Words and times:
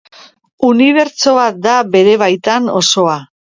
Unibertso 0.69 1.35
bat 1.41 1.61
da 1.67 1.77
bere 1.99 2.17
baitan 2.25 2.75
osoa. 2.83 3.23